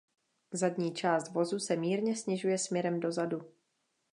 [0.51, 3.51] Zadní část vozu se mírně snižuje směrem dozadu.